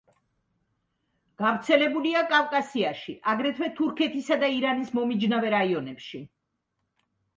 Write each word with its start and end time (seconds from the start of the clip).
გავრცელებულია 1.41 2.23
კავკასიაში, 2.31 3.15
აგრეთვე 3.35 3.69
თურქეთისა 3.81 4.39
და 4.45 4.51
ირანის 4.57 4.93
მომიჯნავე 5.01 5.53
რაიონებში. 5.57 6.23